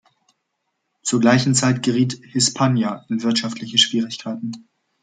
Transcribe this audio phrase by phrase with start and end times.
[1.03, 4.67] Zur gleichen Zeit geriet "Hispania" in wirtschaftliche Schwierigkeiten.